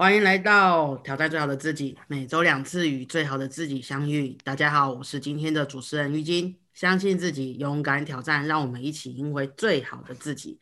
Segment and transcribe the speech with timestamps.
[0.00, 4.30] 欢迎来到挑战最好的自己，每周两次与最好的自己相遇。
[4.42, 6.58] 大家好，我是今天的主持人玉晶。
[6.72, 10.58] 相信自己，勇敢挑战，让我们一起赢回最好的自己。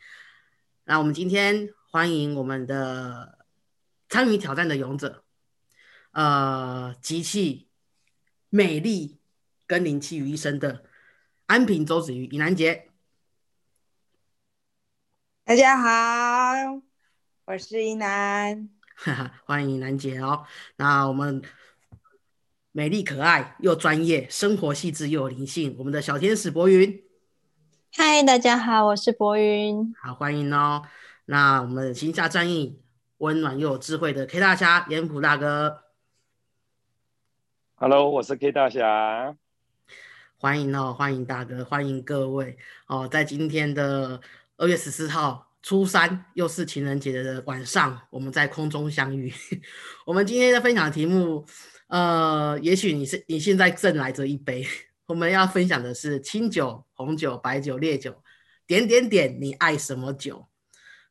[0.87, 3.39] 那我们今天欢迎我们的
[4.09, 5.23] 参与挑战的勇者，
[6.11, 7.69] 呃，集气、
[8.49, 9.21] 美丽
[9.69, 10.83] 跟灵气于一身的
[11.47, 12.91] 安平周子瑜、尹南杰。
[15.45, 16.83] 大家好，
[17.45, 18.78] 我是尹南。
[19.01, 20.45] 哈哈，欢迎楠姐哦。
[20.75, 21.41] 那我们
[22.73, 27.01] 美丽可爱又专业，生活细致又有灵性，我们的小天使博云。
[27.93, 29.95] 嗨，大家好，我是博云。
[30.03, 30.83] 好，欢迎哦。
[31.27, 32.83] 那我们行侠仗义、
[33.19, 35.85] 温暖又有智慧的 K 大侠严普大哥。
[37.77, 39.37] Hello，我是 K 大侠。
[40.39, 44.21] 欢迎哦，欢迎大哥，欢迎各位哦，在今天的
[44.57, 45.48] 二月十四号。
[45.69, 49.31] 初三又是情人节的晚上，我们在空中相遇。
[50.07, 51.45] 我们今天的分享题目，
[51.89, 54.67] 呃，也许你是你现在正来着一杯。
[55.05, 58.23] 我们要分享的是清酒、红酒、白酒、烈酒，
[58.67, 60.49] 点点点，你爱什么酒？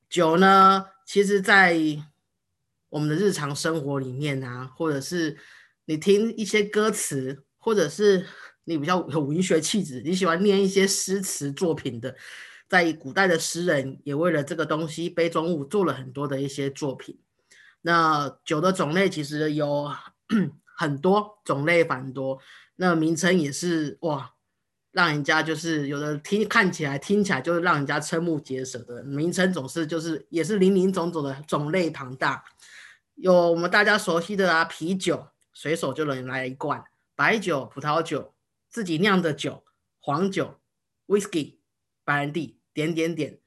[0.10, 1.78] 酒呢，其实在
[2.90, 5.38] 我们的日常生活里面啊，或者是
[5.86, 8.26] 你听一些歌词，或者是
[8.64, 12.16] 你比较有文学气质，你喜欢念一些诗词作品的。
[12.68, 17.20] 在古代的诗人也为了这个东西杯中物做了很多的一些作品。
[17.82, 19.90] 那酒的种类其实有
[20.76, 22.40] 很多种类繁多，
[22.76, 24.34] 那名称也是哇，
[24.92, 32.44] 让人家就是有的听看起来听起来就是让人家瞠目结舌的名称，总是就是也是林林总总的种类庞大。
[33.16, 36.84] 有我们大家熟悉的啊，啤酒随手就能来一罐，
[37.16, 38.36] 白酒、葡萄酒、
[38.70, 39.64] 自己酿的酒、
[40.00, 40.60] 黄酒、
[41.08, 41.56] whisky、
[42.04, 42.57] 白兰地。
[42.78, 43.40] 点点点，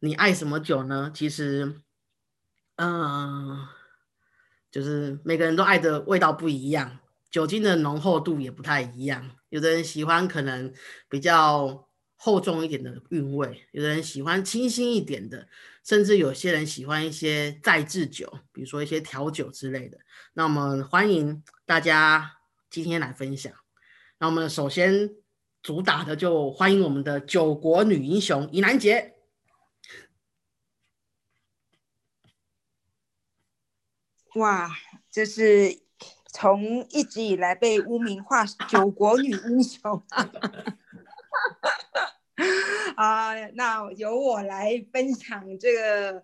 [0.00, 1.12] 你爱什么酒呢？
[1.14, 1.80] 其实，
[2.74, 3.68] 嗯，
[4.68, 6.98] 就是每个人都爱的味道不一样，
[7.30, 9.30] 酒精的浓厚度也不太一样。
[9.48, 10.74] 有的人喜欢可能
[11.08, 15.46] 比较厚重一点的韵味，有的人喜欢清新一点的，
[15.84, 19.98] 甚至有些人喜欢一些再制酒，比如说一些调酒之类的。
[20.32, 22.38] 那我们欢迎大家
[22.68, 23.52] 今天来分享。
[24.18, 25.14] 那我们首先。
[25.66, 29.16] 主打的就欢迎我们的九国女英雄怡兰杰。
[34.36, 34.70] 哇，
[35.10, 35.80] 这是
[36.32, 40.00] 从一直以来被污名化九国女英雄。
[42.94, 46.22] 啊，那由我来分享这个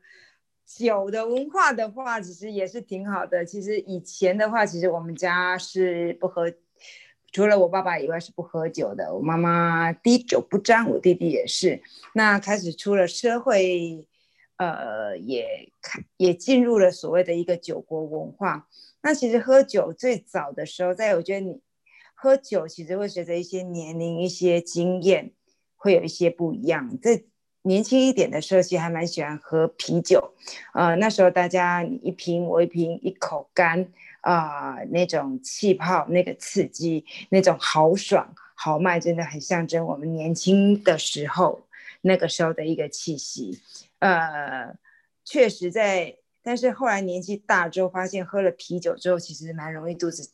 [0.65, 3.45] 酒的文化的话，其实也是挺好的。
[3.45, 6.49] 其实以前的话，其实我们家是不喝。
[7.33, 11.83] 除了我爸爸以外是不喝酒的，我妈妈滴酒不沾，我弟弟也是。
[12.13, 14.07] 那开始出了社会，
[14.59, 18.69] 呃，也开也进入了所谓的一个酒国文化。
[19.01, 21.63] 那其实喝酒最早的时候，在我觉得你
[22.15, 25.33] 喝酒其实会随着一些年龄、一些经验
[25.77, 26.99] 会有一些不一样。
[27.01, 27.23] 在
[27.63, 30.35] 年轻一点的时候，其实还蛮喜欢喝啤酒，
[30.75, 33.89] 呃，那时候大家你一瓶我一瓶，一口干。
[34.23, 41.67] 啊，那种气泡，那个刺激，那种豪爽豪迈，真的很象征我们年轻的时候
[42.01, 43.61] 那个时候的一个气息。
[43.99, 44.75] 呃，
[45.25, 50.31] 确实在，但是后来年纪大之后，发现喝了啤酒之后，其实蛮容易肚子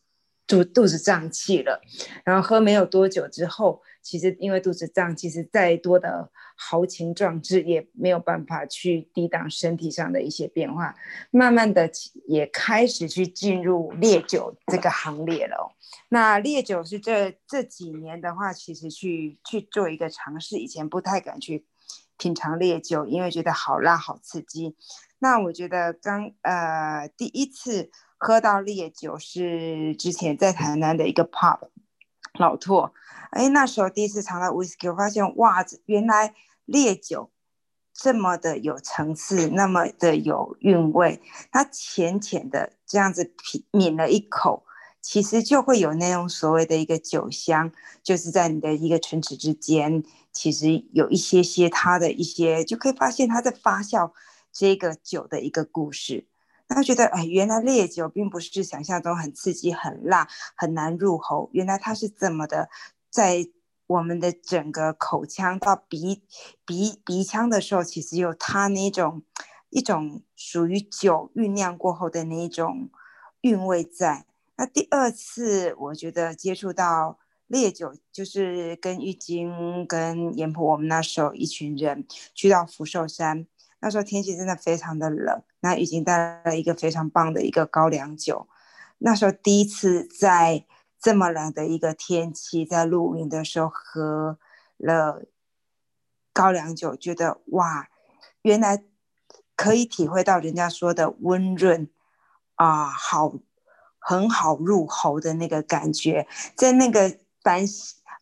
[0.49, 1.81] 肚肚子胀气了。
[2.25, 3.81] 然后喝没有多久之后。
[4.01, 10.95] 其实因为肚子胀，其实再多的豪情壮志也没有办法去抵挡身体上的一些变化，
[11.31, 11.91] 慢慢的
[12.27, 15.77] 也开始去进入烈酒这个行列了。
[16.09, 21.67] 那烈酒是这这几年的话，其实去去做一个尝试，以前不太敢去
[22.17, 24.75] 品尝烈酒，因为觉得好辣好刺激。
[25.19, 31.69] 那我觉得刚呃第一次喝到烈酒是之前在台南的一个 pub
[32.39, 32.93] 老拓。
[33.31, 36.35] 哎，那时候第一次尝到 whisky，我发现哇，原来
[36.65, 37.31] 烈酒
[37.95, 41.23] 这么的有层次，那么的有韵味。
[41.53, 44.65] 它浅浅的这样子品抿了一口，
[45.01, 47.71] 其实就会有那种所谓的一个酒香，
[48.03, 50.03] 就是在你的一个唇齿之间，
[50.33, 54.13] 其实有一些些它的一些，就可以发现它在发酵
[54.53, 56.27] 这个酒的一个故事。
[56.69, 62.69] 他觉得，哎，原来烈酒并不是想象中很刺激、很辣、很难入喉，原来它是这么的。
[63.11, 63.49] 在
[63.87, 66.23] 我们的整个口腔到鼻
[66.67, 69.23] 鼻鼻腔的时候，其实有它那种
[69.71, 72.91] 一种属于酒酝酿过后的那种
[73.41, 74.27] 韵味在。
[74.57, 83.47] 那第二次我觉得接触到烈酒，就是跟玉晶、跟严婆，我们那时候一群人去到福寿山，
[83.81, 88.49] 那时候天气真的非常的冷，那已经带了一个非常棒的一个高粱酒。
[88.99, 90.65] 那时候第一次在
[90.99, 94.39] 这么冷的一个天气，在露营的时候喝
[94.77, 95.23] 了
[96.33, 97.89] 高粱酒，觉得哇，
[98.43, 98.83] 原来
[99.55, 101.89] 可以体会到人家说的温润
[102.57, 103.35] 啊，好
[104.01, 106.27] 很好入喉的那个感觉，
[106.57, 107.63] 在那个繁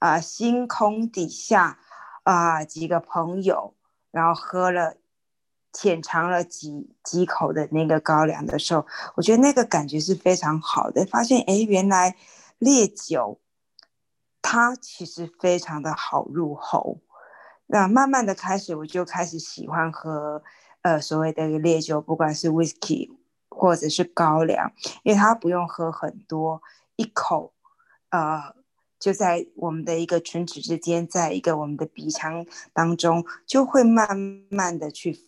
[0.01, 1.79] 啊星空底下
[2.25, 3.75] 啊，几个朋友，
[4.11, 4.99] 然后喝了。
[5.79, 11.05] 浅尝了几几口的那个高粱的时候，我觉得那个感觉是非常好的。
[11.05, 12.17] 发现哎，原来
[12.57, 13.39] 烈酒
[14.41, 17.03] 它其实非常的好入喉。
[17.67, 20.43] 那慢慢的开始，我就开始喜欢喝
[20.81, 23.11] 呃所谓的烈酒，不管是 whisky
[23.51, 26.63] 或者是高粱，因为它不用喝很多，
[26.97, 27.53] 一口
[28.09, 28.55] 呃
[28.99, 34.17] 就在我们的一个唇齿之间，在一个我们的鼻腔当中，就会慢
[34.49, 35.27] 慢的去。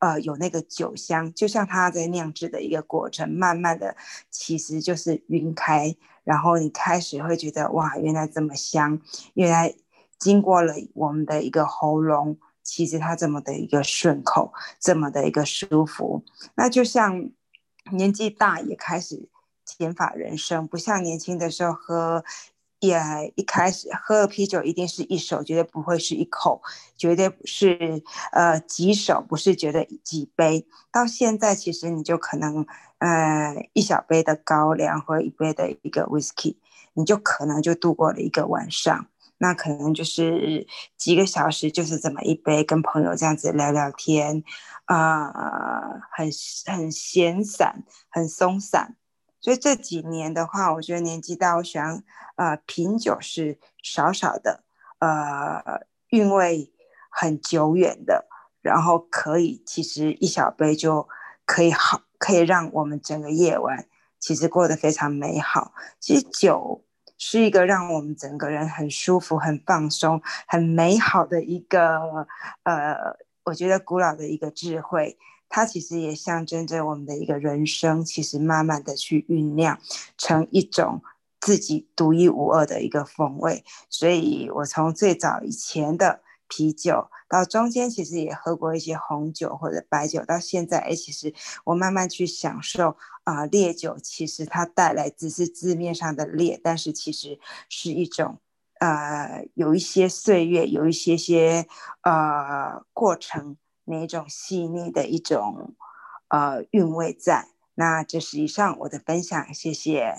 [0.00, 3.96] 呃，有那个酒香，就像它在酿制的一个过程，慢慢的
[4.30, 5.94] 其实就是晕开，
[6.24, 9.00] 然后你开始会觉得哇，原来这么香，
[9.34, 9.74] 原来
[10.18, 16.24] 经过了我们的一个喉咙，其实它这么的一个顺口，这么的一个舒服。
[16.54, 17.30] 那就像
[17.92, 19.28] 年纪大也开始
[19.64, 22.24] 减法人生，不像年轻的时候喝。
[22.80, 22.98] 也
[23.36, 26.62] 一开始喝啤酒一定是一手，绝对不会是一口，
[26.96, 30.66] 绝对是呃几手，不是觉得几杯。
[30.90, 32.66] 到现在其实你就可能
[32.98, 36.56] 呃一小杯的高粱或一杯的一个 whisky，
[36.94, 39.06] 你就可能就度过了一个晚上。
[39.42, 40.66] 那可能就是
[40.98, 44.44] 几个小时，就是这么一杯，跟朋友这样子聊聊天，
[44.84, 45.32] 啊，
[46.12, 46.28] 很
[46.66, 48.96] 很闲散，很松散。
[49.40, 52.02] 所以这几年的话，我觉得年纪大，我喜欢
[52.36, 54.64] 呃品酒是少少的，
[54.98, 56.72] 呃韵味
[57.08, 58.26] 很久远的，
[58.60, 61.08] 然后可以其实一小杯就
[61.46, 63.86] 可以好，可以让我们整个夜晚
[64.18, 65.72] 其实过得非常美好。
[65.98, 66.84] 其实酒
[67.16, 72.26] 是一个让我们整个人很舒服、很放松、很美好的一个
[72.64, 75.18] 呃，我觉得古老的一个智慧。
[75.50, 79.78] 它其实也象征着我们的一个人生，其实慢慢的去酝酿
[80.16, 81.02] 成一种
[81.40, 83.64] 自己独一无二的一个风味。
[83.90, 98.38] 所以我从最早以前的啤酒，到中间其实也喝过一些红酒或者白酒，到现在哎，其实我慢慢去享受啊，烈酒其实它带来只是字面上的烈，但是其实是一种
[98.78, 101.66] 呃，有一些岁月，有一些些
[102.02, 103.56] 呃过程。
[103.90, 105.74] 那种细腻的一种
[106.28, 110.14] 呃韵味在，那这是以上我的分享，谢谢。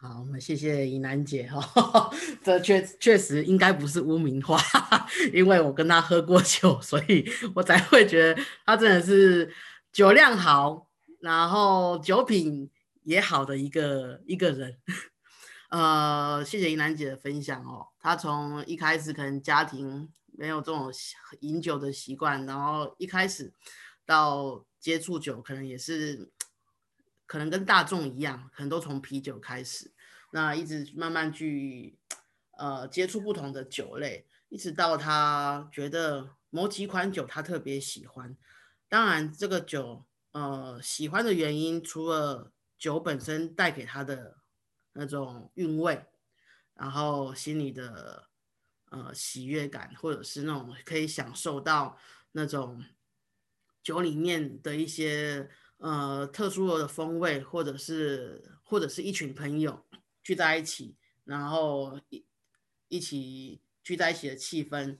[0.00, 2.10] 好，我们谢谢怡南姐哈，
[2.44, 4.60] 这确确实应该不是污名化，
[5.32, 7.24] 因为我跟她喝过酒，所以
[7.54, 9.50] 我才会觉得她真的是
[9.90, 10.86] 酒量好，
[11.20, 12.70] 然后酒品
[13.04, 14.76] 也好的一个一个人。
[15.70, 20.10] 呃，谢谢怡南姐的分享哦，她从一开始可能家庭。
[20.36, 20.92] 没有这种
[21.40, 23.52] 饮酒的习惯，然后一开始
[24.04, 26.30] 到接触酒，可能也是
[27.26, 29.92] 可能跟大众一样，可能都从啤酒开始，
[30.32, 31.96] 那一直慢慢去
[32.58, 38.36] 呃接触不同的酒类，一直到他觉得某几款酒他特别喜欢。
[38.88, 44.38] 当然，这个酒呃喜欢的原因，除了酒本身带给他的
[44.94, 46.06] 那种韵味，
[46.74, 48.28] 然后心里的。
[48.90, 51.98] 呃，喜悦感，或者是那种可以享受到
[52.30, 52.84] 那种
[53.82, 59.84] 酒里面的一些呃特殊的风味，或者是或者是一群朋友
[60.22, 62.24] 聚在一起，然后一
[62.86, 64.96] 一起聚在一起的气氛，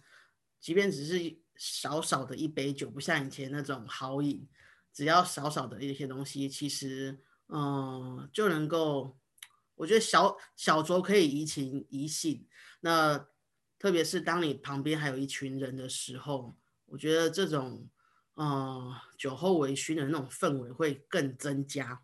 [0.59, 4.49] 即便只是少少的一杯酒，不像以前那种豪饮，
[4.93, 9.17] 只要少少的一些东西，其实嗯就能够，
[9.77, 12.49] 我觉得小小酌可以怡情怡性，
[12.81, 13.29] 那。
[13.85, 17.87] 特别是当你旁边还有一群人的时候，我觉得这种，
[18.33, 22.01] 呃，酒后微醺的那种氛围会更增加，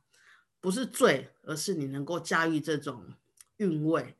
[0.61, 3.15] 不是醉，而是你能够驾驭这种
[3.57, 4.15] 韵味。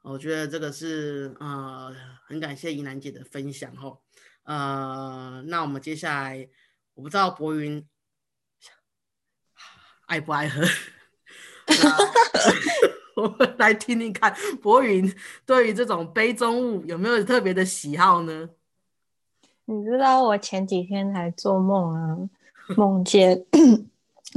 [0.00, 3.98] 我觉得这个是，呃，很感谢怡南姐的分享哈。
[4.44, 6.48] 呃，那我们接下来，
[6.94, 7.86] 我不知道博云
[10.06, 10.62] 爱不爱喝。
[13.16, 15.12] 我 们来听听看， 博云
[15.46, 18.48] 对于这种杯中物有没有特别的喜好呢？
[19.64, 22.16] 你知道我前几天还做梦啊，
[22.76, 23.44] 梦见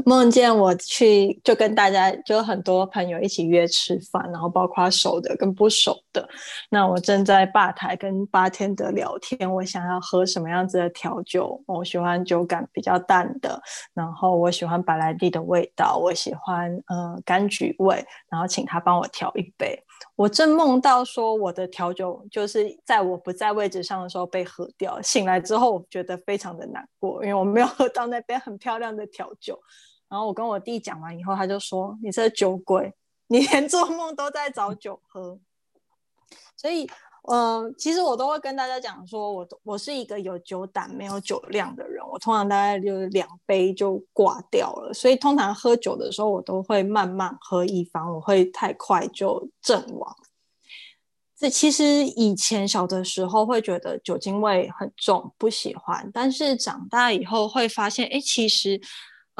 [0.05, 6.27] 梦见我去，就跟大家就很多朋友一起约吃饭，然后包括熟的跟不熟的。
[6.69, 11.62] 那我正在吧台跟八天的聊天，我想要喝什么样子的调酒？
[11.65, 13.62] 我喜欢酒感比较淡的，
[13.93, 19.84] 然后我喜欢白兰地的味道，我喜欢呃柑橘味，然后请他帮我调一杯。
[20.15, 29.60] 我正梦到说我的调酒就是在我不在位置上的时候被喝掉，醒来之后我觉得非常的难过，因为我没有 喝到那杯很漂亮的调酒。
[30.10, 32.94] 然后我跟我弟讲完以后，他就说：“你这酒鬼，
[33.27, 35.39] 你连做梦都在找酒喝。”
[36.58, 36.89] 所以，
[37.30, 42.04] 呃，其实我都会跟大家讲说，我我是一个有酒胆没有酒量的人。
[42.12, 44.92] 我通常大概就是两杯就挂掉了。
[44.94, 50.16] 所以，通常喝酒的时候，我都会慢慢喝，以防我会太快就阵亡。
[51.38, 56.10] 这其实以前小的时候会觉得酒精味很重，不喜欢。
[56.14, 58.82] 但是长大以后会发现，哎，其实。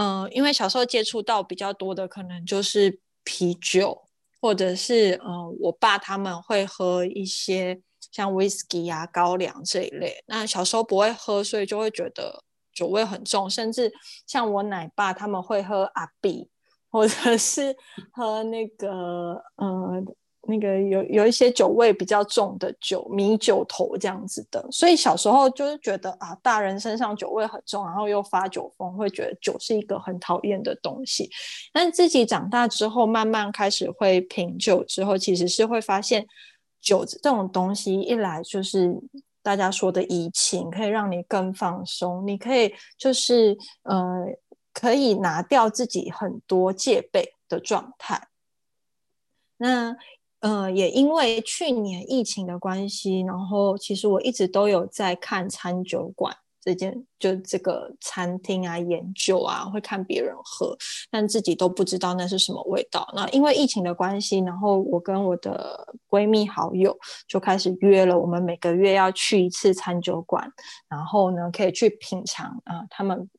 [0.02, 4.02] 嗯，因为小时候接触到比较多的，可能就是啤酒，
[4.42, 7.82] 或者是嗯，我爸他们会喝一些
[8.12, 10.24] 像 whisky 啊、高粱这一类。
[10.28, 12.44] 那小时候不会喝，所以就会觉得
[12.74, 13.92] 酒味很重，甚至
[14.26, 16.50] 像我奶爸他们会喝阿碧，
[16.90, 17.76] 或者是
[18.12, 20.06] 喝那个嗯。
[20.44, 31.30] 那个有有一些酒味比较重的酒，米酒头这样子的，所以小时候就是觉得啊，大人身上酒味很重，然后又发酒疯，会觉得酒是一个很讨厌的东西。
[31.74, 36.26] 但自己长大之后，慢慢开始会品酒之后，其实是会发现
[36.80, 38.98] 酒这种东西，一来就是
[39.44, 44.26] 大家说的怡情，可以让你更放松，你可以就是呃，
[44.74, 48.30] 可以拿掉自己很多戒备的状态。
[49.58, 49.98] 那
[50.42, 60.78] 呃，也因为去年疫情的关系，然后其实我一直都有在看餐酒馆这件，就这个餐厅啊，研究啊，会看别人喝，
[61.12, 63.06] 但自己都不知道那是什么味道。
[63.14, 70.50] 那因为疫情的关系，然后我跟我的闺蜜好友就开始约了，我们每个月要去一次餐酒馆，
[70.88, 73.30] 然后呢，可以去品尝啊，他们。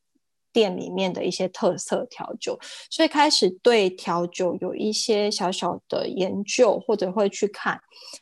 [0.53, 2.57] 店里面的一些特色调酒，
[2.89, 7.79] 所以开始对调酒有一些小小的研究，或者会去看。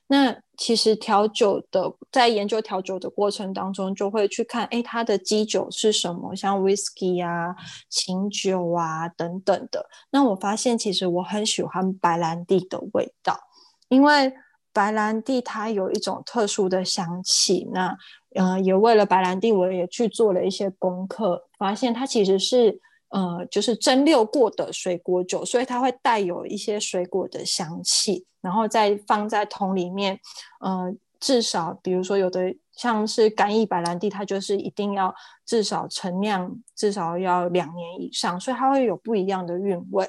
[0.08, 7.56] 那其实调酒的，在研究调酒的过程当中，就会去看，哎，它的基酒是什么，像 whisky 啊、
[7.90, 9.86] 琴酒啊等等的。
[10.12, 13.40] 那我发现，其实我很喜欢白兰地的味道，
[13.88, 14.34] 因为
[14.74, 17.68] 白兰地它有一种特殊的香气。
[17.72, 17.98] 那
[18.36, 30.20] 嗯，也为了白兰地，我也去做了一些功课，发现它其实是呃，就是蒸馏过的水果酒，所以它会带有一些水果的香气，然后再放在桶里面，
[30.60, 40.08] 呃，至少比如说有的像是干邑白兰地，它就是一定要至少陈酿至少要两年以上，所以它会有不一样的韵味。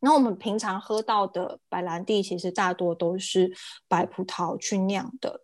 [0.00, 3.52] 那我们平常喝到的白兰地，其实大多都是
[3.88, 5.40] 白葡萄去酿的。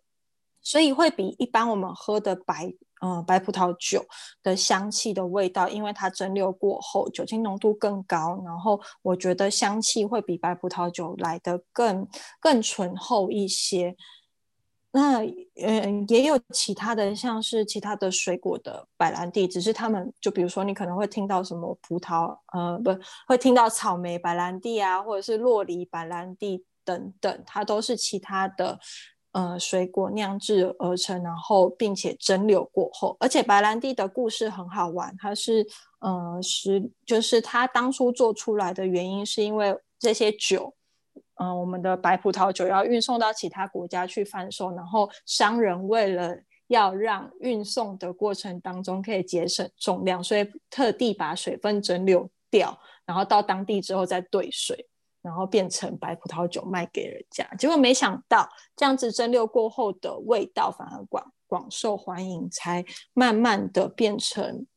[0.65, 4.03] 所以会比一般我们喝的白，嗯，白葡萄酒
[4.41, 12.07] 的香气的味道，因为它蒸馏过后，酒精浓度更高，然后我觉得香气会比白葡萄酒来的更
[12.39, 13.95] 更醇厚一些。
[14.91, 15.19] 那，
[15.61, 28.79] 嗯，也有其他的，像是其他的水果的白兰地，只是他们就比如说，你可能会听到什么葡萄，呃，不会听到草莓白兰地啊，或者是洛梨白兰地等等，它都是其他的。
[29.35, 35.13] 呃，水果酿制而成，然后并且蒸馏过后，而且白兰地的故事很好玩。
[35.19, 35.67] 它是，
[35.99, 40.73] 呃，是就是它当初做出来的原因，是因为这些酒，
[41.33, 46.33] 嗯，我们的白葡萄酒要运送到其他国家去贩售，然后商人为了
[46.67, 54.87] 要让运送的过程当中可以节省重量，所以特地把水分蒸馏掉，然后到当地之后再兑水。
[55.25, 64.67] 然后变成白葡萄酒卖给人家，结果没想到这样子蒸馏过后的味道反而广广受欢迎，才慢慢的变成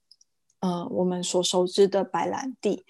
[0.60, 2.86] 呃我们所熟知的白兰地。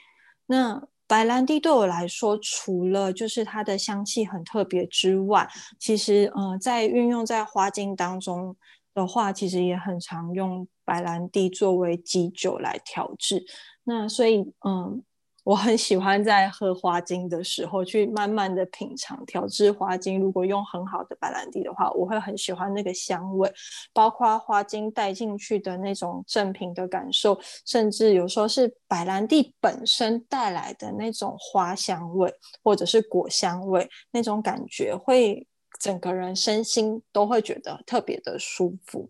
[0.46, 5.50] 那白兰地对我来说，除了就是它的香气很特别之外，
[5.80, 8.56] 其实呃在运用在花精当中
[8.94, 13.44] 的话，其实也很常用白兰地作为基酒来调制。
[13.82, 15.02] 那所以嗯。
[15.48, 20.20] 我很喜欢在喝花精的时候去慢慢的品尝调制花精。
[20.20, 23.50] 如果用很好的白兰地的话，我会很喜欢那个香味，
[23.94, 32.30] 包括花精带进去的那种正品的感受，甚至有时候是白兰地本身带来的那种花香味
[32.62, 35.46] 或者是果香味，那种感觉会
[35.80, 39.08] 整个人身心都会觉得特别的舒服。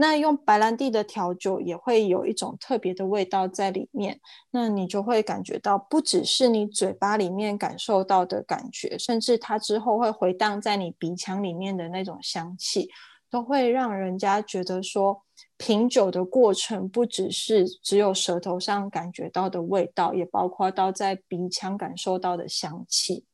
[0.00, 4.18] 那用白兰地的调酒也会有一种特别的味道在里面，
[4.50, 12.88] 那你就会感觉到不只是你嘴巴里面感受到的感觉，甚至它之后会回荡在你鼻腔里面的那种香气，
[13.30, 15.22] 都会让人家觉得说，
[15.58, 23.26] 品酒的过程不只是只有舌头上感觉到的味道，也包括到在鼻腔感受到的香气。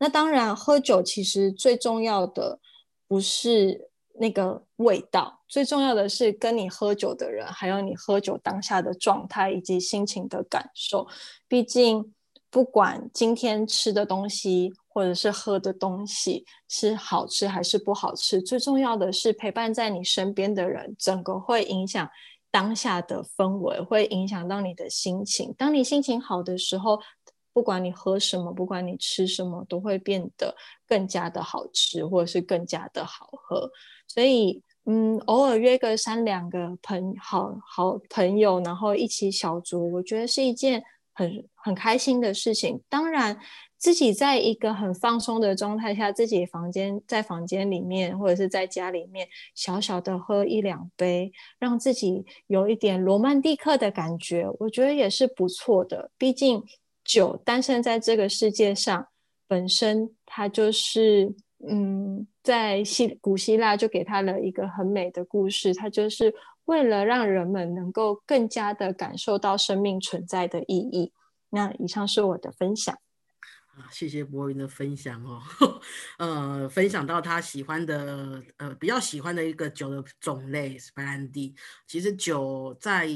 [0.00, 2.58] 那当然，喝酒其实最重要的
[3.06, 3.89] 不是。
[4.20, 11.08] 那个味道最重要的是跟你喝酒的人，还有你喝酒当下的状态以及心情的感受。
[11.48, 12.12] 毕竟，
[12.50, 22.06] 不管今天吃的东西或者是喝的东西是好吃还是不好吃，最重要的是陪伴在你身边的人，整个会影响
[22.50, 25.54] 当下的氛围，会影响到你的心情。
[25.56, 27.00] 当你心情好的时候，
[27.52, 30.54] 不管你喝什么，不管你吃什么，都会变得
[30.86, 33.70] 更加的好吃，或者是更加的好喝。
[34.06, 42.80] 所以，嗯，偶尔约个三两个朋好好朋友，然后一起小酌，我觉得是一件很很开心的事情。
[42.88, 43.38] 当然，
[43.76, 56.10] 自己在一个很放松的状态下，自己房间在房间里面或者是在家里面小小的喝一两杯，让自己有一点罗曼蒂克的感觉，我觉得也是不错的。
[56.18, 56.62] 毕竟，
[57.04, 59.08] 酒诞生在这个世界上，
[59.46, 61.34] 本身它就是。
[61.62, 71.12] 嗯，在希古希腊就给他了一个很美的故事，他就是为了让人们能够更加的感受到生命存在的意义。
[71.50, 72.98] 那以上是我的分享，
[73.92, 75.42] 谢谢博云的分享哦。
[76.16, 81.54] 呃，分享到他喜欢的呃比较喜欢的一个酒的种类是白兰地。
[81.86, 83.06] 其实酒在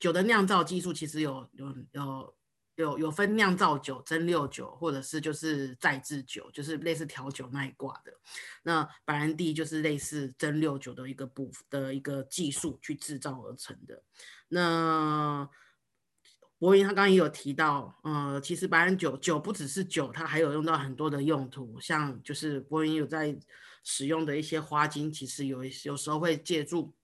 [0.00, 2.34] 酒的酿造技术其实有有有。
[2.82, 8.12] 有有分酿造酒、蒸馏酒，或者是就是再制酒，就是类似调酒那一挂的。
[8.64, 14.02] 那白兰地就是类似蒸馏酒的一个部的一个技术去制造而成的。
[14.48, 15.48] 那
[16.58, 23.38] 博云他刚刚也有提到，呃，其实白兰酒酒不只是酒，它还有用到很多的用途，像就是博云有在
[23.84, 26.94] 使用的一些花精，其实有有时候会借助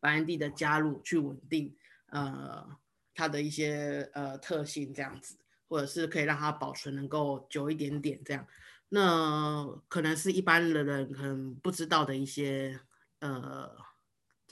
[0.00, 2.81] 白兰地的加入去稳定，呃。
[3.14, 5.36] 它的一些呃特性这样子，
[5.68, 8.46] 或者是可以让它保存能够久一点点这样，
[8.88, 12.80] 那可能是一般的人可能不知道的一些
[13.20, 13.70] 呃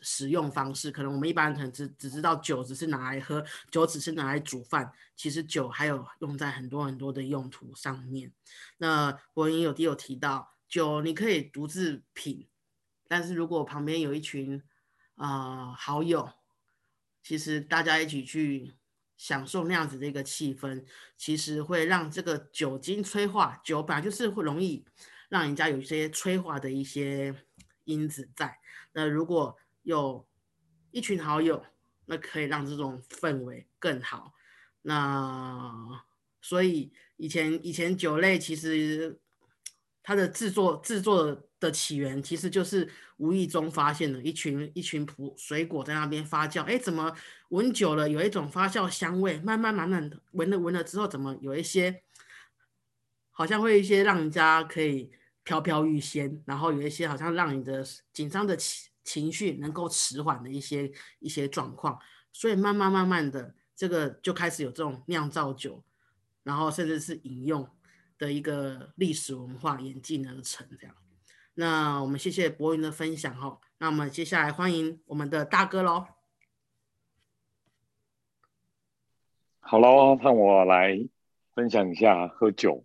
[0.02, 0.90] 使用方式。
[0.90, 8.32] 可能我们一般人可能只只知道酒只是拿来喝，酒只是拿来煮饭，其实酒还有用在很多很多的用途上面。
[8.78, 12.46] 那我也有提有提到，酒你可以独自品，
[13.08, 14.62] 但是如果旁边有一群
[15.14, 16.28] 啊好友。
[17.22, 18.72] 其实大家一起去
[19.16, 20.84] 享受那样子的一个气氛，
[21.16, 24.84] 其实会让这个酒精催化，酒本来就是会容易
[25.28, 27.34] 让人家有一些催化的一些
[27.84, 28.58] 因子在。
[28.92, 30.26] 那如果有
[30.90, 31.64] 一群好友，
[32.06, 34.32] 那可以让这种氛围更好。
[34.82, 36.02] 那
[36.40, 39.20] 所以以前以前酒类其实
[40.10, 41.40] 它的制作制作。
[41.60, 47.14] 的起源其实就是无意中发现的一群一群葡水果在那边发酵，哎，怎么
[47.50, 52.02] 闻久了有一种发酵香味，慢慢慢慢的闻了闻了之后，怎么有一些
[53.30, 55.10] 好像会一些让人家可以
[55.44, 61.98] 飘飘欲仙，然后有一些好像让你的紧张的情情绪能够迟缓的一些一些状况，
[62.32, 65.84] 所以慢慢慢慢的这个就开始有这种酿造酒，
[66.42, 67.68] 然后甚至是饮用
[68.20, 70.94] 的一个历史文化演进而成这样。
[71.54, 76.06] 那我们谢谢博云的分享哈，那我们接下来欢迎我们的大哥喽。
[79.58, 81.08] 好喽，让我来
[81.54, 82.84] 分享一下喝酒。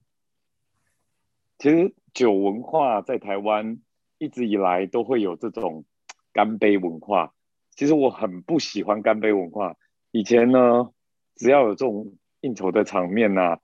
[1.57, 3.79] 其实酒文化在台湾
[4.17, 5.83] 一直以来都会有这种
[6.31, 7.33] 干杯文化。
[7.71, 9.75] 其实我很不喜欢干杯文化。
[10.11, 10.91] 以前呢，
[11.35, 13.59] 只要有这种应酬的场面呐，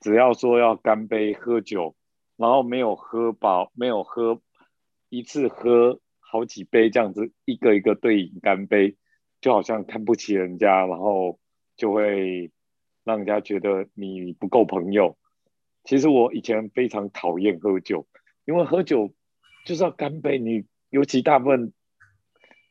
[0.00, 1.94] 只要说要干杯喝酒，
[2.36, 4.40] 然后没有喝饱，没有喝。
[5.08, 8.96] 一次喝好几杯这样子，一个一个对饮干杯，
[9.40, 11.38] 就好像看不起人家，然后
[11.76, 12.50] 就会
[13.04, 15.16] 让人家觉得你不够朋友。
[15.84, 18.08] 其实我以前非常讨厌喝酒，
[18.44, 19.14] 因为喝酒
[19.64, 20.38] 就是要干杯。
[20.40, 21.72] 你尤其大部分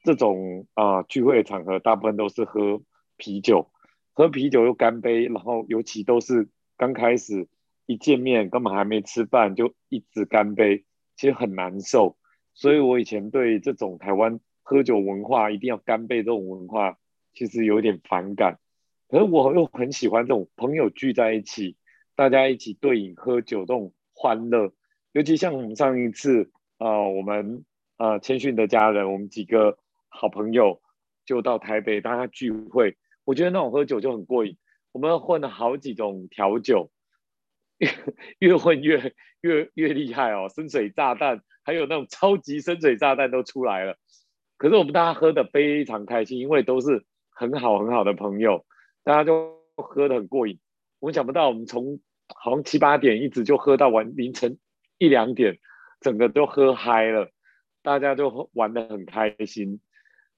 [0.04, 2.82] 这种啊聚会场合，大部分都是喝
[3.16, 3.72] 啤酒，
[4.12, 7.48] 喝啤酒又干杯，然后尤其都是刚开始
[7.86, 10.86] 一见面，根本还没吃饭就一直干杯，
[11.16, 12.18] 其实很难受。
[12.54, 16.98] 所以我以前对这种台湾喝酒文化一定要干杯这种文化，
[17.34, 18.60] 其实有点反感。
[19.08, 21.78] 可是我又很喜欢这种朋友聚在一起，
[22.16, 24.74] 大家一起对饮喝酒这种欢乐。
[25.12, 27.64] 尤其像我们上一次啊，我们
[27.98, 29.78] 呃谦逊的家人，我们几个
[30.10, 30.82] 好朋友
[31.24, 32.98] 就到台北大家聚会。
[33.24, 34.58] 我觉得那种喝酒就很过瘾。
[34.96, 36.90] 我们混了好几种调酒，
[37.80, 37.90] 越
[38.40, 43.98] 越混越越越厉害哦，深水炸弹还有那种超级深水炸弹都出来了。
[44.56, 48.66] 可是我们大家喝的非常开心，因为都是很好很好的朋友，
[49.04, 50.62] 大家就喝的很过瘾。
[51.00, 52.00] 我想不到我们从
[52.34, 54.58] 好像七八点一直就喝到晚凌晨
[54.98, 55.60] 一两点，
[56.00, 57.30] 整个都喝嗨了，
[57.84, 59.82] 大家就玩的很开心。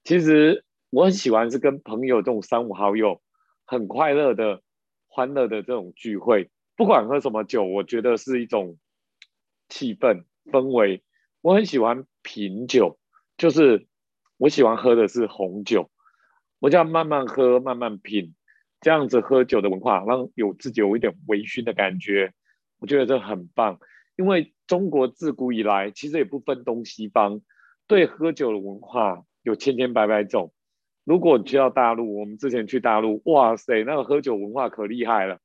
[0.02, 3.22] 其实我很喜欢是跟朋友这种三五好友
[3.70, 4.62] 很快乐的、
[5.08, 8.78] 欢乐的这种聚会，不管喝什么酒，我觉得是一种
[9.68, 11.02] 气氛氛围。
[11.42, 12.98] 我很喜欢品酒，
[13.36, 13.86] 就是
[14.38, 15.90] 我喜欢喝的是红酒，
[16.60, 18.34] 我就要慢慢喝、慢慢品。
[18.80, 22.32] 这样子喝酒的文化，让有自己有一点微醺的感觉，
[22.78, 23.78] 我觉得这很棒。
[24.16, 27.42] 因为中国自古以来，其实也不分东西方，
[27.86, 30.54] 对喝酒的文化有千千百百种。
[31.08, 35.38] 如果你去到大陆，我们之前去大陆，哇塞，那个喝酒文化可厉害了。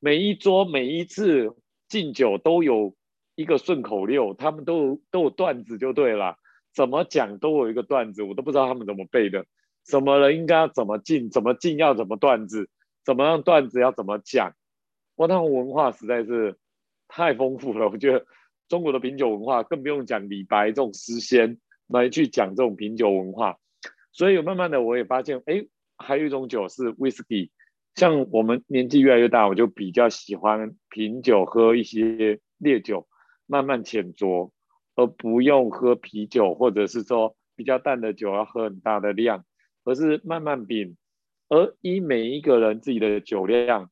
[0.00, 1.54] 每一桌每一次
[1.86, 2.94] 敬酒都有
[3.34, 6.38] 一个顺口溜，他们都都有段子就对了，
[6.74, 9.44] 怎么讲都有一个段子，我都不知道他们怎么背的。
[9.84, 12.70] 什么人应该要怎么敬，怎么敬要怎么段子，
[13.04, 14.54] 怎么样段子要怎么讲，
[15.16, 16.56] 哇，那种文化实在是
[17.06, 17.90] 太丰富了。
[17.90, 18.24] 我觉得
[18.66, 23.58] 中国的品酒文化更不用讲李白这种诗仙来去讲这种品酒文化。
[24.12, 27.50] 所以慢慢的我也发现，哎，还有一种酒是 whisky。
[27.94, 33.08] 像我们年纪越来越大，我就比较喜欢品酒，喝一些烈酒，
[33.46, 34.52] 慢慢浅酌，
[34.94, 39.44] 而不用喝啤酒，或者是说比较淡的酒要喝很大的量。
[39.84, 40.96] 而是慢慢品，
[41.48, 43.90] 而以每一个人自己的酒量，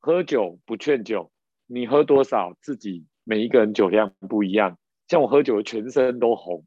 [0.00, 1.30] 喝酒不劝酒，
[1.68, 4.76] 你喝多少自己每一个人酒量不一样。
[5.06, 6.66] 像我喝酒全身都红，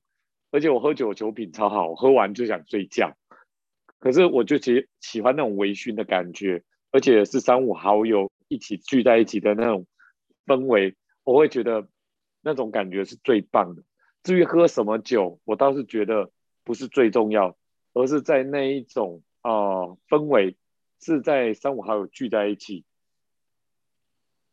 [0.57, 3.15] 而且我喝酒酒品超好，喝完就想睡觉。
[3.99, 9.85] 可是我就喜喜欢那种微醺的感觉，而且是三五好友一起聚在一起的那种
[10.47, 11.87] 氛围，我会觉得
[12.41, 13.83] 那种感觉是最棒的。
[14.23, 16.31] 至于喝什么酒，我倒是觉得
[16.63, 17.55] 不是最重要。
[17.93, 19.51] 而是在那一种啊
[20.09, 20.55] 氛围，
[20.99, 22.83] 是在三五好友聚在一起。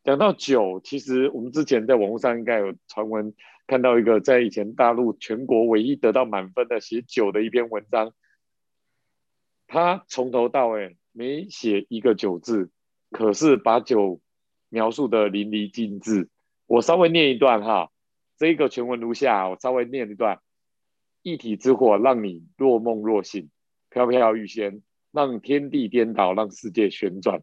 [0.03, 3.35] 讲到酒，其实我们之前在网络上应该有传闻，
[3.67, 8.13] 看到一个在以前大陆全国唯一得到满分的写酒的一篇文章，
[9.67, 12.71] 他从头到尾没写一个酒字，
[13.11, 14.21] 可是把酒
[14.69, 16.29] 描述的淋漓尽致。
[16.67, 17.91] 我稍微念一段哈，
[18.37, 20.41] 这个全文如下，我稍微念一段。
[21.23, 23.51] 一体之火，让你若梦若醒，
[23.89, 27.43] 飘飘欲仙，让天地颠倒，让世界旋转，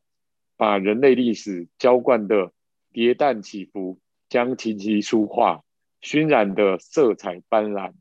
[0.55, 2.53] 把人类历史浇灌的
[2.91, 5.63] 跌宕起伏，将琴棋书画
[6.01, 7.93] 熏染的色彩斑斓，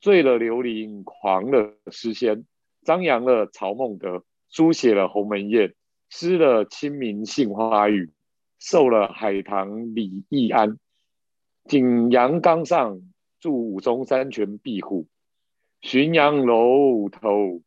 [0.00, 2.46] 醉了刘伶，狂了诗仙，
[2.82, 5.74] 张扬了曹孟德，书写了鸿门宴，
[6.08, 8.12] 诗了清明杏花雨，
[8.58, 10.78] 受了海棠李易安，
[11.64, 13.00] 景阳冈上
[13.40, 15.08] 筑武松三泉壁虎。
[15.80, 17.60] 浔阳楼头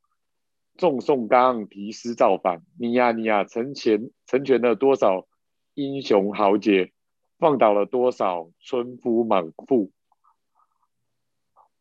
[0.77, 5.27] 众宋刚题诗造反，你呀你呀，成全成全了多少
[5.73, 6.93] 英雄豪杰，
[7.37, 9.91] 放倒了多少村夫莽妇。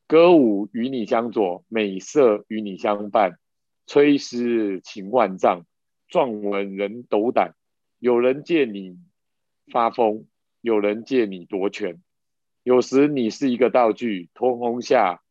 [0.07, 3.39] 歌舞与你相左，美色与你相伴，
[3.87, 5.65] 吹诗情万丈，
[6.09, 7.55] 壮文人斗胆。
[7.99, 8.99] 有人借你
[9.73, 10.27] 发疯，
[10.61, 12.03] 有人借你夺权，
[12.63, 15.23] 有时你是一个道具，通红下。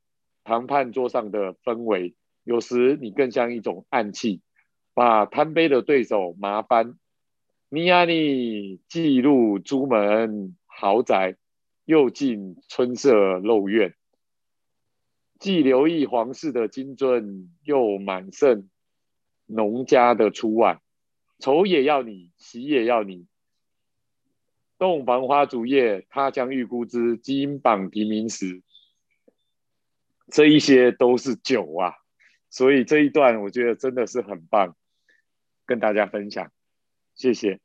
[0.43, 4.41] 谈判桌上的氛围，有时你更像一种暗器，
[4.93, 6.97] 把贪杯的对手麻翻。
[7.73, 11.37] 你呀你，既入朱门豪宅，
[11.85, 13.93] 又进春色陋院；
[15.39, 18.69] 既留意皇室的金樽，又满盛
[19.47, 20.83] 农家的初晚。
[21.39, 23.25] 愁也要你，喜也要你。
[24.77, 28.61] 洞房花烛夜，他乡遇故知，金榜题名时。
[30.27, 31.95] 这一些都是酒啊，
[32.51, 34.75] 所以这一段我觉得真的是很棒，
[35.65, 36.51] 跟大家分享，
[37.15, 37.59] 谢谢，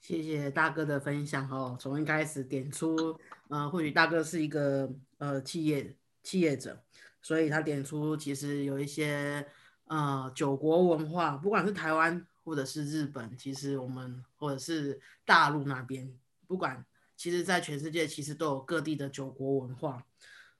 [0.00, 1.76] 谢谢大哥的分享哦。
[1.78, 6.82] 从一开始点出，呃，或许大哥是一个呃企业企业者，
[7.20, 9.46] 所以他点出其实有一些
[9.84, 16.12] 呃酒国文化，不管是台湾或者是日本，其实我们或者是大陆那边，
[16.46, 16.84] 不管
[17.14, 20.04] 其实在全世界其实都有各地的酒国文化。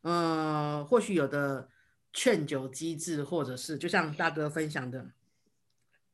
[0.02, 1.68] 呃，或许有的
[2.12, 5.10] 劝酒机制，或者是就像大哥分享的，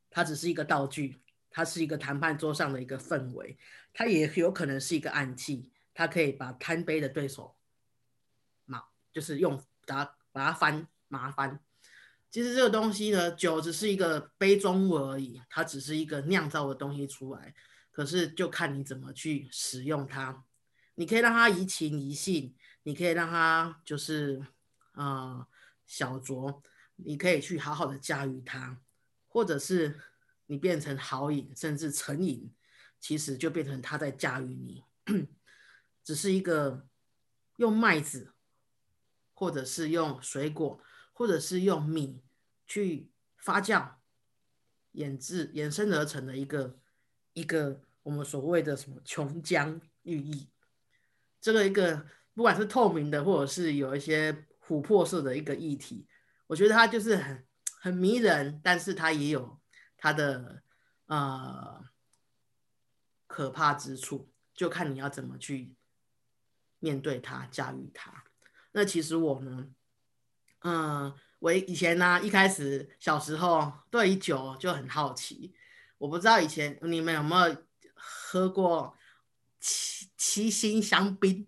[0.09, 1.17] 它只是一个道具，
[1.57, 3.57] 它是一个谈判桌上的一个氛围，
[3.91, 7.55] 它也有可能是一个暗器，它可以把贪杯的对手
[8.65, 11.59] 麻就是用把它把它翻麻翻。
[12.29, 17.55] 其实这个东西呢，酒只是一个杯中物而已，它只是一个酿造的东西出来。
[17.91, 20.43] 可是就看你怎么去使用它。
[20.93, 24.45] 你可以让它怡情怡性，你可以让它就是
[24.91, 25.47] 啊
[25.87, 26.61] 小酌，
[26.97, 28.77] 你可以去好好的驾驭它，
[29.27, 29.99] 或者是
[30.47, 32.51] 你变成好饮，甚至成瘾，
[32.99, 34.83] 其实就变成他在驾驭你。
[36.03, 36.87] 只是一个
[37.57, 38.33] 用麦子，
[39.33, 40.81] 或者是用水果。
[41.19, 42.21] 或者是用米
[42.67, 43.95] 去发酵、
[44.91, 46.77] 演制、衍生而成的一个
[47.33, 50.47] 一个我们所谓的什么琼浆玉液，
[51.41, 52.05] 这个一个
[52.35, 54.31] 不管是透明的，或者是有一些
[54.67, 56.05] 琥珀色的一个液体，
[56.45, 57.47] 我觉得它就是很
[57.81, 59.59] 很迷人，但是它也有
[59.97, 60.61] 它的
[61.07, 61.83] 呃
[63.25, 65.73] 可怕之处，就看你要怎么去
[66.79, 68.23] 面对它、驾驭它。
[68.71, 69.67] 那其实我呢？
[70.59, 75.53] 嗯，我以前呢，一开始小时候对于酒就很好奇。
[75.97, 77.63] 我不知道以前你们有没有
[77.95, 78.95] 喝过
[79.59, 81.47] 七七星香槟？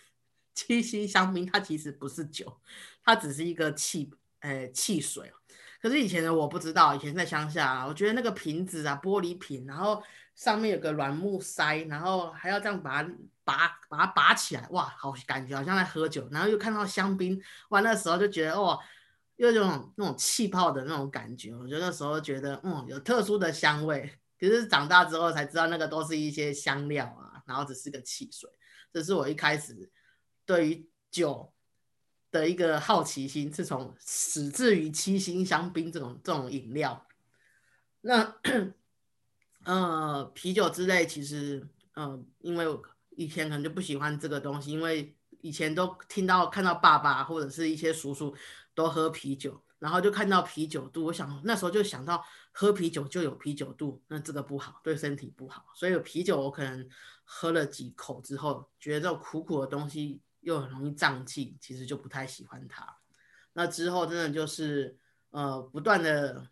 [0.54, 2.60] 七星香槟它其实不是酒，
[3.02, 5.32] 它只是一个汽呃汽水。
[5.80, 10.02] 可是以前的我不知道，以前在乡下，啊我觉得那个瓶子啊，玻璃瓶，然后
[10.34, 13.10] 上面有个软木塞，然后还要这样把它。
[13.46, 18.76] 拔把它拔起来，哇，好感觉好像在喝酒，然后又看到香槟，哇，那时候就觉得哇，
[19.36, 24.12] 又有种那种气泡的那种感觉，我觉得那时候觉得嗯，有特殊的香味。
[24.40, 28.50] 可是长大之后才知道，那个都是一些香料啊，然后只是个汽水。
[28.92, 29.88] 这是我一开始
[30.44, 31.52] 对于酒
[32.38, 37.06] 的一个好奇心，是从始至于七星香槟这种这种饮料。
[38.00, 38.36] 那
[39.64, 42.66] 呃，啤酒之类，其实嗯，因为。
[43.18, 48.36] 以前可能就不喜欢这个东西，因为以前都听到看到爸爸或者是一些叔叔
[48.74, 52.22] 都喝啤酒，然后就看到啤酒肚，我想那时候就想到
[52.52, 55.64] 喝啤酒就有啤酒肚，那这个不好，对身体不好。
[55.74, 56.86] 所以啤酒我可能
[57.24, 62.96] 喝了几口之后，觉得这种苦苦的东西又很容易胀气，其实就不太喜欢它。
[63.52, 64.96] 那之后真的就是
[65.30, 66.48] 呃不断的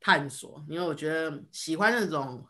[0.00, 2.46] 探索，因为我觉得喜欢那种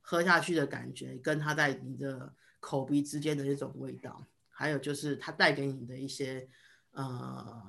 [0.00, 2.32] 喝下去的感觉，跟它在你的。
[2.66, 6.48] 口鼻之间的一种味道，还有就是它带给你的一些
[6.92, 7.62] 呃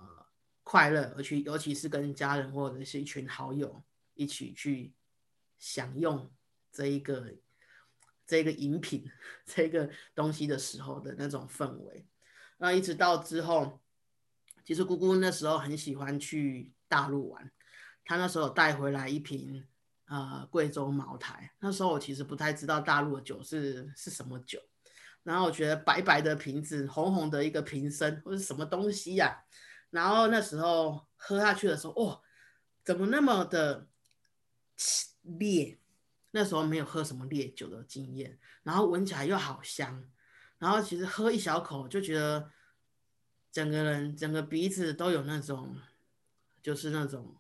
[0.64, 4.94] 快乐，而去尤其是跟家人或者是一群好友一起去
[5.58, 6.32] 享用
[6.72, 7.36] 这一个
[8.26, 9.04] 这一个饮品
[9.46, 12.06] 这个东西的时候的那种氛围。
[12.58, 13.82] 那一直到之后，
[14.64, 17.52] 其实姑姑那时候很喜欢去大陆玩，
[18.04, 19.68] 她那时候带回来一瓶
[20.06, 21.54] 呃贵州茅台。
[21.60, 24.60] 那时候我其实不太知道大陆的酒是是什么酒。
[25.24, 29.44] 然后我觉得白白的瓶子，红红的一个瓶身，或者什么东西呀？
[29.90, 32.22] 然后那时候喝下去的时候，哦，
[32.84, 33.88] 怎么那么的
[35.24, 35.80] 烈？
[36.32, 40.04] 那时候没有喝什么烈酒的经验，然后闻起来又好香。
[40.58, 42.52] 然后其实喝一小口就觉得，
[43.52, 45.76] 整个人整个鼻子都有那种，
[46.62, 47.36] 就是那种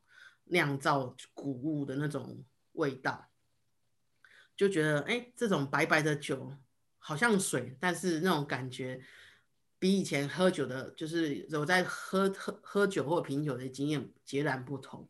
[0.45, 3.29] 酿造谷物的那种味道，
[4.55, 6.55] 就觉得哎，这种白白的酒。
[7.07, 8.99] 好像水，但是那种感觉
[9.77, 15.07] 比以前喝酒的，就是我在喝喝喝酒或品酒的经验截然不同。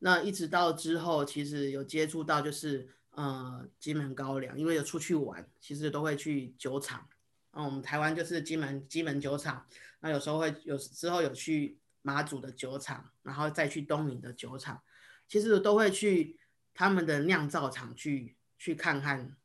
[0.00, 7.08] 那一直到之后，其实有接触到就是呃金门高粱，因为有出去玩，其实都会去酒厂。
[7.54, 9.66] 嗯，我们台湾就是金门金门酒厂，
[10.00, 14.82] 那有时候会有之后有去马祖的酒厂，然后再去东闽的酒厂，
[15.28, 16.38] 其实都会去
[16.74, 19.36] 他们的酿造厂去去看看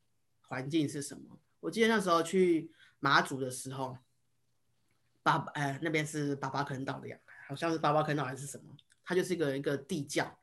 [0.41, 1.37] 环境是什么。
[1.59, 3.97] 我记得那时候去马祖的时候，
[5.21, 7.17] 巴哎那边是爸爸肯岛的呀，
[7.47, 10.37] 好像是爸爸肯岛还是什么，它就是一个一个地窖。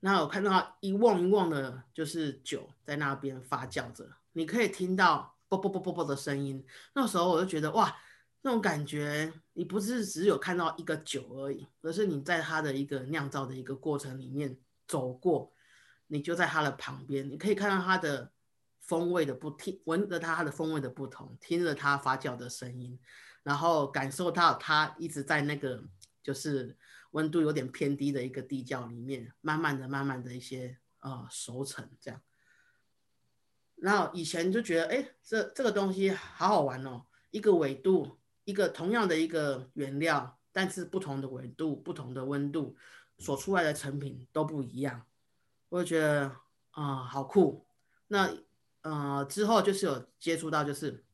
[0.00, 6.64] 那我看到一瓮一瓮的，就是酒在那边发酵着，你可以听到啵啵啵啵的声音。
[6.94, 7.96] 那时候我就觉得哇，
[8.42, 15.52] 那种感觉，你不是只有看到一个酒而已，而是你在它的一个酿造的一个过程里面走过，
[16.06, 18.32] 你就在它的旁边，你可以看到它的。
[18.78, 22.96] 风味的不听，闻着它它的风味的不同，听着它发酵的声音，
[23.42, 25.82] 然后感受到它一直在那个
[26.22, 26.78] 就是
[27.10, 32.22] 温度有点偏低的一个地窖里面，慢慢的、慢慢的一些呃熟成这样。
[33.76, 42.76] 然后以前就觉得，哎，这这个东西好好玩哦，一个纬度，一个同样的一个原料，但是不同的纬度、不同的温度
[43.18, 45.04] 所出来的成品都不一样，
[45.68, 46.32] 我就觉得
[46.70, 47.66] 啊，好酷。
[48.08, 48.34] 那
[48.82, 51.04] 呃，之后就是有接触到，就是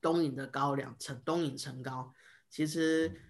[0.00, 2.12] 东引的高粱，陈东引陈高，
[2.48, 3.20] 其实，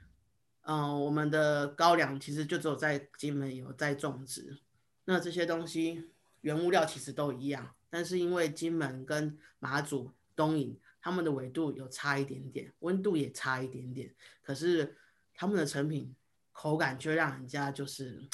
[0.62, 4.58] 嗯，我们的高粱其实就只有在金门有在种植，
[5.04, 14.96] 那这些东西原物料其实都一样，但是因为金门跟马祖、东引他们的纬度有差一点点，温度也差一点点，可是
[15.34, 16.14] 他们的成品
[16.52, 18.28] 口感却让人家就是，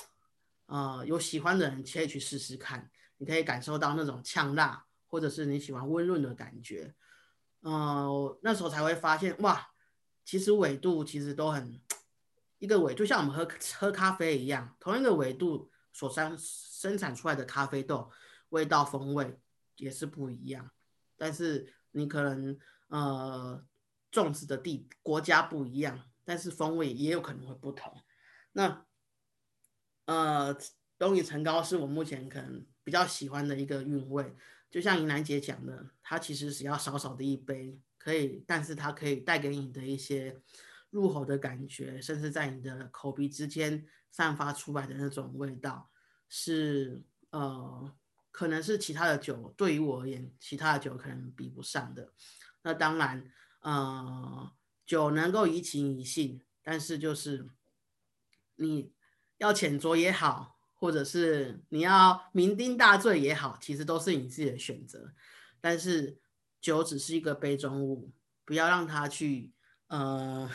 [0.66, 6.94] 呃，有喜欢的人可以去试试看，你可以感受到那种呛辣，或者是你喜欢温润的感觉。
[7.60, 9.68] 呃，那时候才会发现哇，
[10.24, 11.80] 其实纬度其实都很
[12.58, 18.10] 一个纬度，像我们喝喝咖啡一样，同一个纬度所生生产出来的咖啡豆，
[18.50, 19.38] 味道风味
[19.76, 20.70] 也是不一样。
[21.16, 22.58] 但是你可能
[22.88, 23.64] 呃
[24.10, 28.02] 种植的地国家不一样，但是风味也有可能会不同。
[28.52, 28.86] 那
[30.06, 30.56] 呃
[30.98, 34.34] 东夷陈高是我目前可能比较喜欢的一个韵味。
[34.68, 40.42] 就像银兰姐讲的，它其实只要少少的一杯，可以，但是它可以带给你的一些
[40.90, 45.88] 入口的感觉，甚至在你的口鼻之间散发出来的那种味道，
[46.28, 47.94] 是呃，
[48.36, 52.12] 可能是其他的酒对于我而言，其他的酒可能比不上的。
[52.60, 54.52] 那当然，呃，
[54.84, 57.48] 酒能够怡情怡性，但是就是
[58.56, 58.92] 你
[59.38, 60.54] 要浅酌也好。
[60.78, 65.14] 或者是你要酩酊大醉也好，其实都是你自己的选择。
[65.58, 66.20] 但是
[66.60, 68.12] 酒只是一个杯中物，
[68.44, 69.54] 不要让它去
[69.86, 70.50] 呃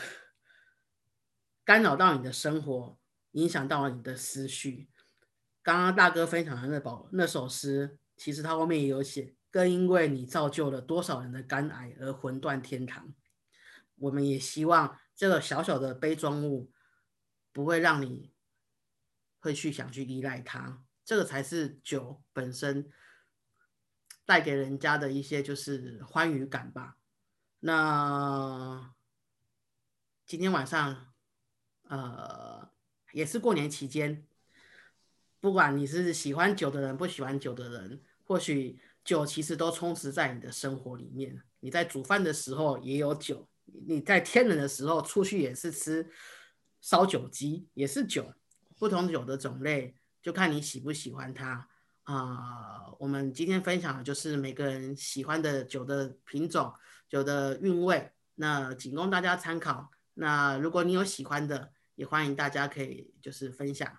[1.66, 2.96] 干扰到你的生活，
[3.32, 4.88] 影响到你的思绪。
[5.62, 13.14] 刚刚大哥分享的那宝那首诗，其实他后面也有写，更因为你造就了多少人的肝癌而魂断天堂。
[13.96, 16.72] 我们也希望这个小小的杯中物
[17.52, 18.30] 不会让你。
[19.44, 22.88] 会去想去依赖它，这个才是酒本身
[24.24, 26.96] 带给人家的一些就是欢愉感吧。
[27.58, 28.94] 那
[30.24, 31.12] 今天晚上，
[31.88, 32.70] 呃，
[33.10, 34.24] 也是过年期间，
[35.42, 41.42] 不管你是喜欢酒的人，不喜欢酒的人，或许酒其实都充斥在你的生活里面。
[41.58, 46.08] 你在煮饭的时候也有酒，你在天冷的时候出去也是吃
[46.80, 48.32] 烧酒鸡，也是酒。
[48.78, 51.68] 不同酒的种类，就看你喜不喜欢它
[52.04, 52.92] 啊。
[53.00, 56.72] 我们今天分享的就是每个人喜欢的酒的品种、
[57.08, 59.90] 酒的韵味，那仅供大家参考。
[60.14, 63.98] 那如果你有喜欢的，也欢迎大家可以就是分享。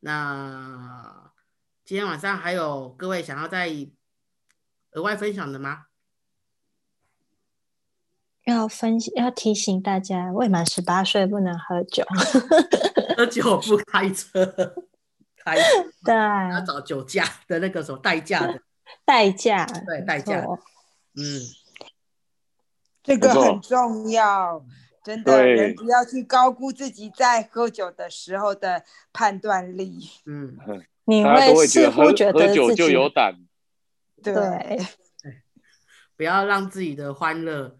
[0.00, 1.32] 那
[1.84, 3.70] 今天晚上还有各位想要再
[4.92, 5.86] 额外分享的吗？
[8.44, 12.04] 要分要提醒大家，未满十八岁不能喝酒。
[13.16, 14.46] 喝酒不开车，
[15.36, 15.56] 开
[16.04, 18.60] 对要找酒驾的那个什么代驾的
[19.04, 20.46] 代驾，对代驾，
[21.16, 21.40] 嗯，
[23.02, 24.64] 这个很重要，
[25.06, 30.00] 真的，人不要去高估自己在喝酒的时候的判断力。
[30.24, 30.58] 嗯，
[31.04, 33.38] 你会似乎觉得喝酒就有胆，
[34.20, 34.34] 对，
[36.16, 37.78] 不要让自己的欢乐。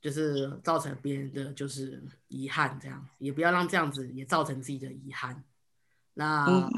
[0.00, 5.42] 就是造成别人的就是遗憾，这样也不要让这样子也造成自己的遗憾。
[6.14, 6.70] 那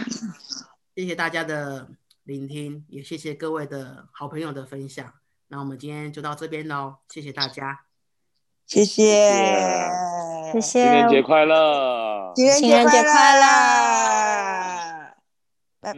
[0.96, 1.90] 谢谢大家的
[2.24, 5.12] 聆听，也谢谢各位的好朋友的分享。
[5.48, 7.82] 那我们今天就到这边喽，谢谢大家，
[8.70, 9.02] 谢谢，
[10.52, 14.49] 谢谢，情人节快乐，情人节快乐。